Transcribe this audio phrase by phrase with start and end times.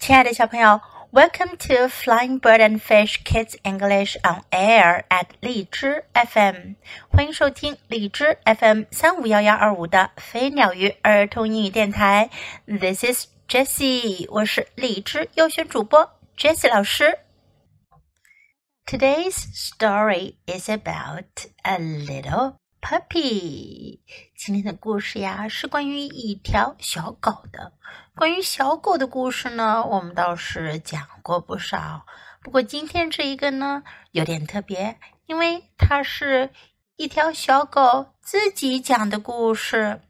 [0.00, 0.80] 亲爱的小朋友，
[1.10, 6.76] Welcome to Flying Bird and Fish Kids English on Air at 荔枝 FM，
[7.08, 12.30] 欢迎收听荔枝 FM 三五幺幺二五的飞鸟鱼儿童英语电台。
[12.66, 17.18] This is Jessie，我是荔枝优选主播 Jessie 老师。
[18.86, 21.24] Today's story is about
[21.62, 24.01] a little puppy。
[24.35, 27.73] 今天的故事呀，是关于一条小狗的。
[28.15, 32.05] 关于小狗的故事呢，我们倒是讲过不少。
[32.41, 36.49] 不过今天这一个呢，有点特别，因为它是
[36.95, 40.01] 一条小狗自己讲的故事。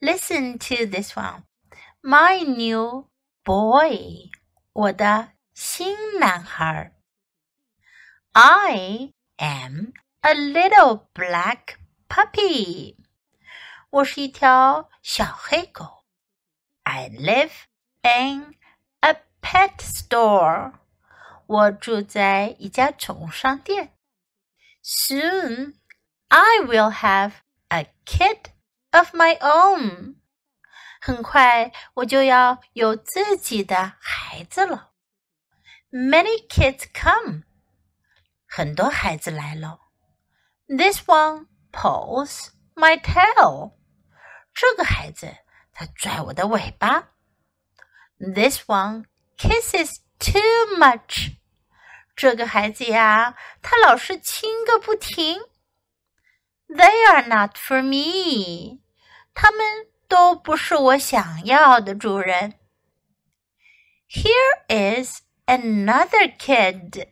[0.00, 1.42] Listen to this one,
[2.00, 3.06] my new
[3.44, 4.30] boy，
[4.72, 6.94] 我的新男孩。
[8.32, 11.77] I am a little black
[12.09, 12.95] puppy，
[13.89, 16.05] 我是一条小黑狗。
[16.83, 17.51] I live
[18.01, 18.55] in
[19.01, 20.73] a pet store.
[21.47, 23.93] 我住在一家宠物商店。
[24.83, 25.75] Soon
[26.27, 27.33] I will have
[27.69, 28.45] a kid
[28.91, 30.15] of my own.
[31.01, 34.91] 很快我就要有自己的孩子了。
[35.91, 37.43] Many kids come.
[38.47, 39.81] 很多孩子来了。
[40.69, 43.73] This one pulls my tail.
[44.53, 45.27] 这个孩子
[45.73, 47.09] 他拽我的尾巴。
[48.17, 49.05] This one
[49.37, 51.35] kisses too much。
[52.15, 55.39] 这个孩子呀，他老是亲个不停。
[56.67, 58.81] They are not for me。
[59.33, 62.53] 他们都不是我想要的主人。
[64.07, 67.09] Here is another kid。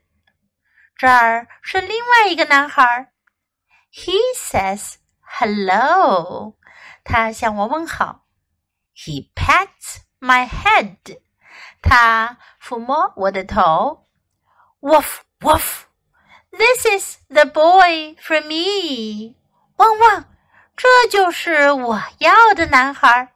[0.95, 3.11] 这儿是另外一个男孩。
[3.91, 6.57] He says hello。
[7.03, 8.25] 他向我问好。
[8.95, 11.19] he pats my head.
[11.81, 14.07] 他抚摸我的头。
[14.79, 15.83] Woof woof.
[16.51, 19.35] This is the boy for me.
[19.77, 20.25] 汪汪，
[20.77, 23.33] 这就是我要的男孩。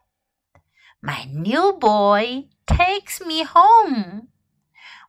[1.02, 4.28] My new boy takes me home.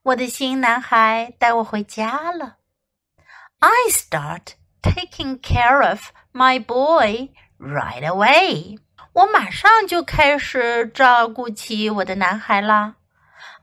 [0.02, 2.56] 我的新男孩带我回家了。
[3.58, 8.77] I start taking care of my boy right away.
[9.13, 12.95] 我马上就开始照顾起我的男孩啦。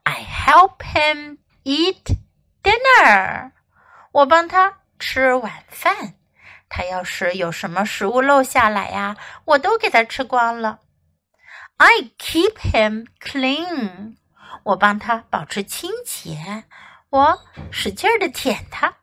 [0.05, 2.17] I help him eat
[2.63, 3.53] dinner。
[4.13, 6.15] 我帮他吃晚饭。
[6.69, 10.79] 他要是有什么食物漏下来呀，我都给他吃光了。
[11.77, 14.17] I keep him clean。
[14.63, 16.65] 我帮他保持清洁。
[17.09, 17.41] 我
[17.73, 18.95] 使劲儿的舔他。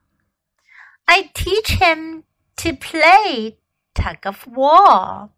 [1.06, 2.24] I teach him
[2.56, 3.58] to play
[3.94, 5.30] tug of war。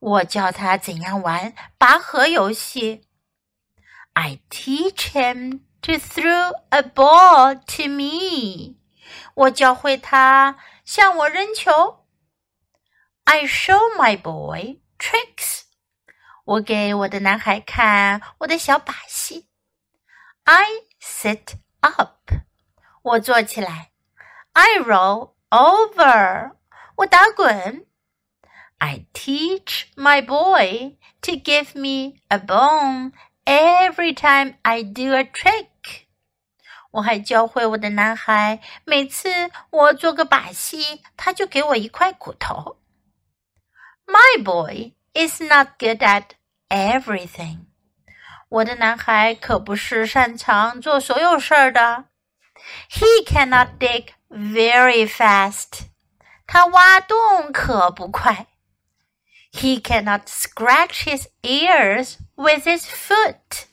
[0.00, 3.06] 我教他怎样玩拔河游戏。
[4.12, 8.76] I teach him to throw a ball to me。
[9.34, 12.04] 我教会他向我扔球。
[13.24, 15.62] I show my boy tricks。
[16.44, 19.48] 我给我的男孩看我的小把戏。
[20.44, 20.66] I
[21.00, 22.32] sit up。
[23.02, 23.91] 我坐起来。
[24.52, 26.52] I roll over。
[26.96, 27.86] 我打滚。
[28.78, 33.12] I teach my boy to give me a bone
[33.44, 36.06] every time I do a trick.
[36.92, 42.80] 我还教会我的男孩，每次我做个把戏，他就给我一块骨头。
[44.06, 46.30] My boy is not good at
[46.68, 47.66] everything.
[48.48, 52.06] 我的男孩可不是擅长做所有事儿的。
[52.90, 55.88] He cannot dig very fast.
[56.46, 58.46] 他挖洞可不快。
[59.52, 63.66] he cannot scratch his ears with his foot.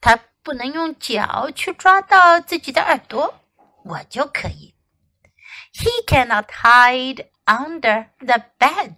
[0.00, 3.40] 他不能用脚去抓到自己的耳朵，
[3.84, 4.74] 我就可以。
[5.74, 8.96] He cannot hide under the bed.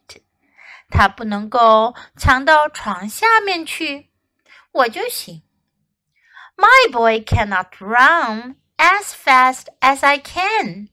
[0.91, 4.11] 他不能够藏到床下面去，
[4.73, 5.43] 我就行。
[6.57, 10.89] My boy cannot run as fast as I can.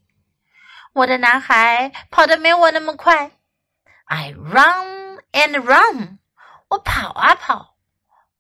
[0.94, 3.32] 我的男孩跑得没我那么快。
[4.06, 6.20] I run and run.
[6.70, 7.76] 我跑啊跑。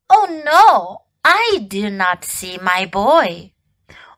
[0.07, 3.53] Oh no, I do not see my boy.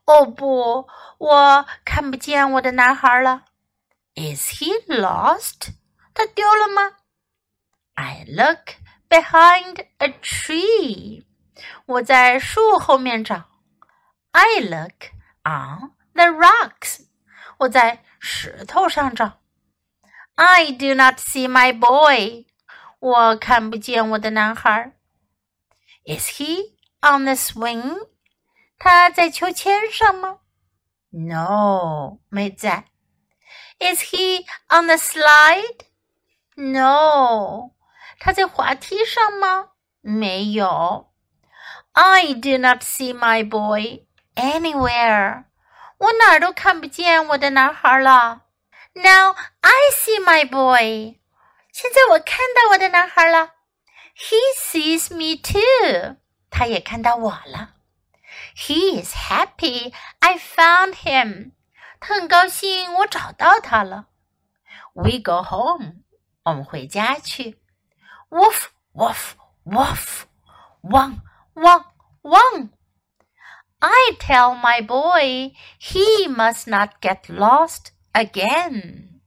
[0.05, 0.87] 哦不，
[1.17, 3.45] 我看不见我的男孩了。
[4.15, 5.73] Is he lost?
[6.13, 6.97] 他丢了吗？
[7.95, 8.75] I look
[9.09, 11.25] behind a tree.
[11.85, 13.49] 我在树后面找。
[14.31, 15.11] I look
[15.43, 17.01] on the rocks.
[17.59, 19.39] 我在石头上找。
[20.35, 22.45] I do not see my boy.
[22.99, 24.93] 我看不见我的男孩。
[26.05, 28.07] Is he on the swing？
[28.77, 30.39] 他在秋千上吗？
[31.11, 32.85] No，没在。
[33.79, 35.85] Is he on the slide?
[36.55, 37.71] No，
[38.19, 39.69] 他在滑梯上吗？
[40.01, 41.11] 没有。
[41.93, 44.05] I do not see my boy
[44.35, 45.45] anywhere。
[45.98, 48.42] 我哪儿都看不见我的男孩了。
[48.94, 51.18] Now I see my boy。
[51.72, 53.50] 现在我看到我的男孩了。
[54.16, 56.16] He sees me too。
[56.50, 57.74] 他也看到我了。
[58.56, 61.52] He is happy I found him。
[61.98, 64.06] 他很高兴我找到他了。
[64.92, 65.94] We go home。
[66.44, 67.58] 我们回家去。
[68.30, 69.32] Woof woof
[69.64, 70.24] woof。
[70.82, 71.20] 汪
[71.54, 71.84] 汪
[72.22, 72.70] 汪。
[73.83, 79.21] I tell my boy he must not get lost again.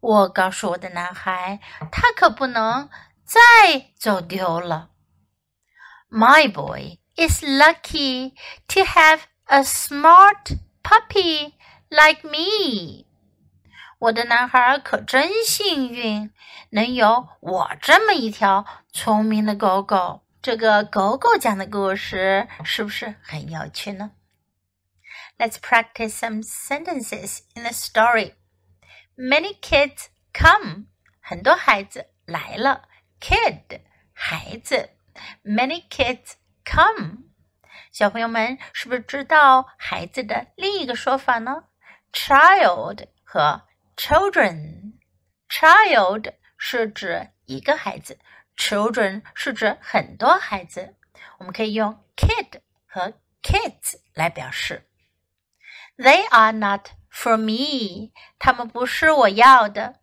[0.00, 1.60] 我告诉我的男孩，
[1.90, 2.88] 他可不能
[3.24, 4.90] 再走丢了。
[6.08, 8.32] My boy is lucky
[8.68, 11.52] to have a smart puppy
[11.90, 13.04] like me.
[13.98, 16.30] 我的男孩可真幸运，
[16.70, 20.22] 能有我这么一条聪明的狗狗。
[20.42, 24.12] 这个狗狗讲的故事是不是很有趣呢？
[25.36, 28.34] Let's practice some sentences in the story.
[29.16, 30.86] Many kids come.
[31.20, 32.88] 很多孩子来了。
[33.20, 33.80] Kid
[34.12, 34.90] 孩子。
[35.44, 36.34] Many kids
[36.64, 37.24] come.
[37.90, 41.64] 小朋友们是不是知道孩子的另一个说法呢？
[42.12, 43.62] Child 和
[43.96, 48.18] children。Child 是指一个孩子。
[48.56, 50.96] Children 是指很多孩子，
[51.38, 54.88] 我们可以用 kid 和 kids 来表示。
[55.96, 60.00] They are not for me，他们不是我要的。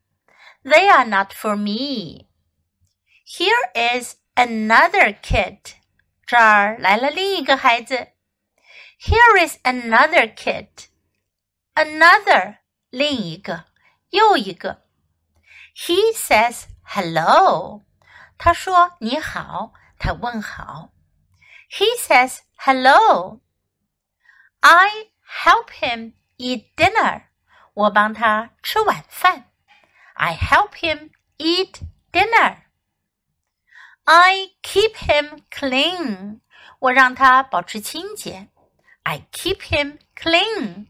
[0.63, 5.59] They are not for me。Here is another kid，
[6.25, 8.09] 这儿来了另一个孩子。
[8.99, 10.33] Here is another
[11.75, 12.57] kid，another
[12.89, 13.65] 另一个，
[14.09, 14.83] 又一个。
[15.75, 17.83] He says hello。
[18.39, 20.91] 他说：“你好。”他问好。
[21.69, 23.41] He says hello.
[24.61, 25.11] I
[25.43, 27.23] help him eat dinner.
[27.73, 29.51] 我帮他吃晚饭。
[30.13, 31.81] I help him eat
[32.11, 32.57] dinner.
[34.03, 36.41] I keep him clean.
[36.79, 38.49] 我让他保持清洁。
[39.03, 40.87] I keep him clean.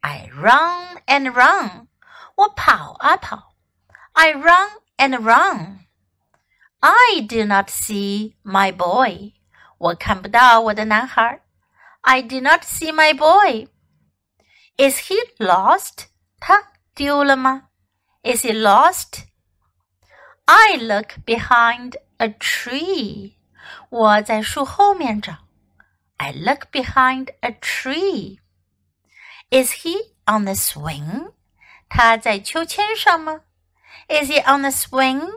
[0.00, 1.88] I run and run.
[2.36, 3.54] 我跑啊跑。
[4.12, 5.86] I run and run.
[6.80, 9.32] I do not see my boy.
[9.78, 11.40] 我看不到我的男孩。
[12.02, 13.68] I do not see my boy.
[14.76, 16.06] Is he lost?
[16.38, 17.68] 他丢了吗？
[18.22, 19.24] Is he lost?
[20.44, 23.36] I look behind a tree.
[23.88, 25.38] 我在树后面找。
[26.18, 28.38] I look behind a tree.
[29.50, 31.32] Is he on the swing?
[31.88, 33.42] 他在秋千上吗？
[34.08, 35.30] Is he on the swing?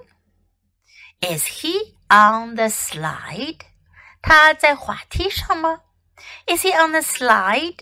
[1.21, 3.61] Is he on the slide?
[4.21, 5.81] 他在滑梯上吗？
[6.47, 7.79] Is he on the slide?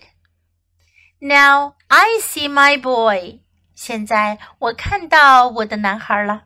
[1.18, 3.40] Now I see my boy.
[3.74, 6.44] 现在我看到我的男孩了。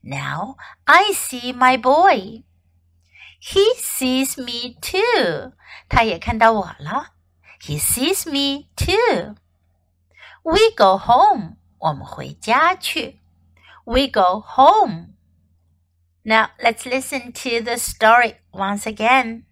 [0.00, 2.44] Now I see my boy.
[3.40, 5.52] He sees me too.
[5.88, 7.12] 他也看到我了。
[7.60, 9.36] He sees me too.
[10.42, 11.56] We go home.
[11.78, 13.20] 我们回家去。
[13.84, 15.11] We go home.
[16.25, 19.43] Now let's listen to the story once again.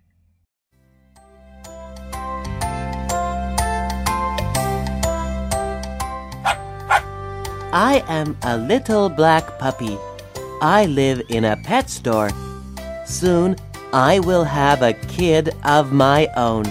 [7.74, 9.98] I am a little black puppy.
[10.62, 12.30] I live in a pet store.
[13.06, 13.58] Soon
[13.92, 16.64] I will have a kid of my own.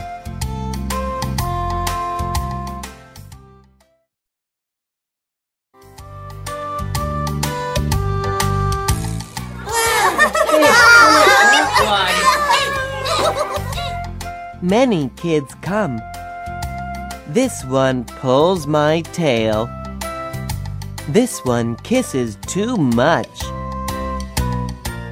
[14.70, 16.00] Many kids come.
[17.26, 19.68] This one pulls my tail.
[21.08, 23.26] This one kisses too much.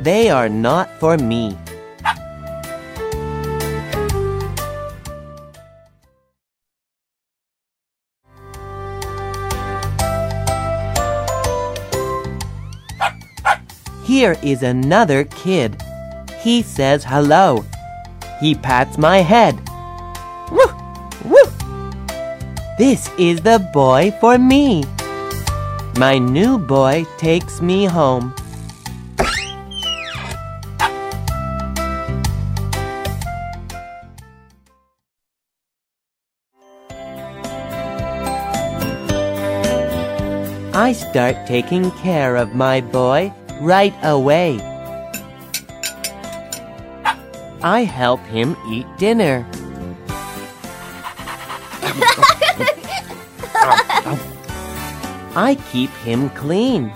[0.05, 1.59] They are not for me.
[14.05, 15.83] Here is another kid.
[16.43, 17.65] He says hello.
[18.41, 19.59] He pats my head.
[20.51, 20.71] Woo,
[21.25, 21.51] woo!
[22.79, 24.85] This is the boy for me.
[25.99, 28.33] My new boy takes me home.
[40.79, 44.63] I start taking care of my boy right away.
[47.63, 49.45] I help him eat dinner.
[55.35, 56.93] I keep him clean.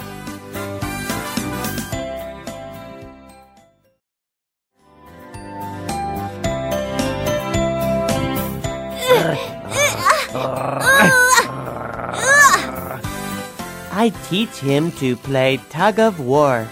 [13.94, 16.66] I teach him to play tug of war.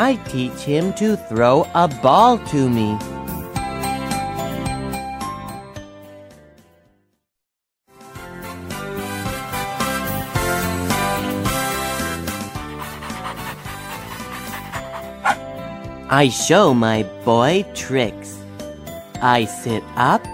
[0.00, 2.96] I teach him to throw a ball to me.
[16.08, 18.38] I show my boy tricks.
[19.20, 20.24] I sit up,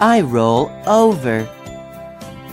[0.00, 1.46] I roll over.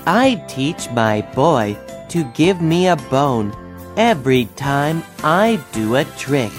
[0.06, 1.78] I teach my boy
[2.10, 3.56] to give me a bone
[3.98, 6.54] every time I do a trick.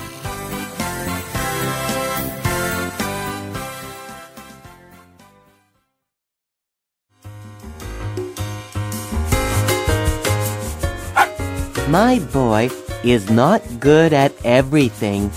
[11.88, 12.68] My boy
[13.02, 15.30] is not good at everything.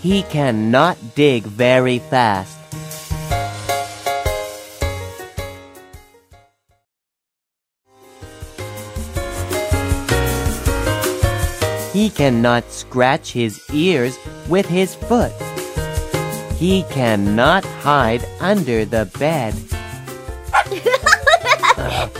[0.00, 2.57] he cannot dig very fast.
[11.98, 14.16] He cannot scratch his ears
[14.48, 15.32] with his foot.
[16.56, 19.52] He cannot hide under the bed.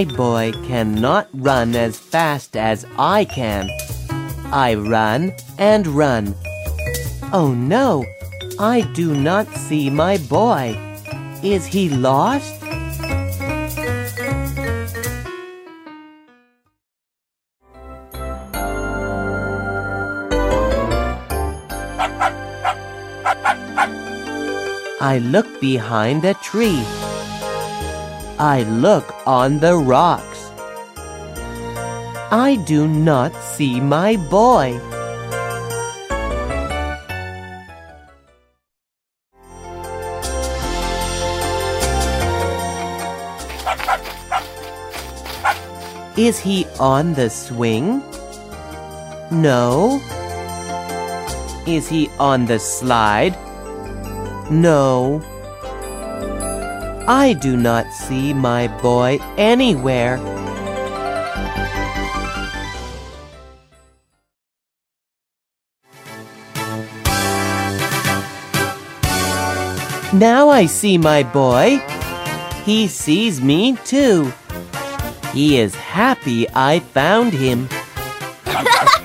[0.00, 3.68] My boy cannot run as fast as I can.
[4.46, 6.34] I run and run.
[7.34, 8.06] Oh no,
[8.58, 10.74] I do not see my boy.
[11.42, 12.62] Is he lost?
[25.02, 26.99] I look behind a tree.
[28.40, 30.48] I look on the rocks.
[32.32, 34.80] I do not see my boy.
[46.16, 48.00] Is he on the swing?
[49.30, 50.00] No.
[51.66, 53.36] Is he on the slide?
[54.50, 55.20] No.
[57.12, 60.18] I do not see my boy anywhere.
[70.12, 71.78] Now I see my boy.
[72.64, 74.32] He sees me too.
[75.32, 77.68] He is happy I found him.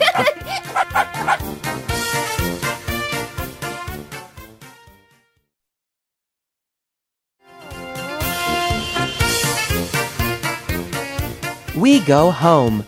[11.86, 12.84] We go home.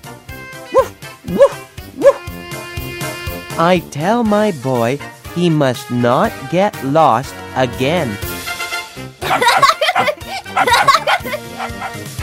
[0.74, 0.90] Woof,
[1.30, 3.60] woof, woof.
[3.60, 4.98] I tell my boy
[5.36, 8.18] he must not get lost again.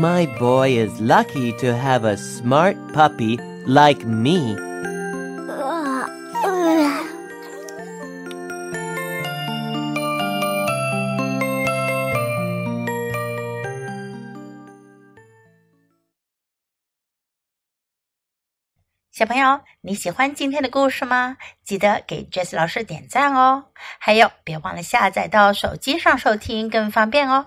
[0.00, 4.54] My boy is lucky to have a smart puppy like me.
[5.48, 6.10] Ugh.
[6.44, 7.06] Ugh.
[19.10, 21.38] 小朋友，你喜欢今天的故事吗？
[21.64, 23.64] 记得给 Jess 老师点赞哦！
[23.98, 27.46] 还有，别忘了下载到手机上收听，更方便哦。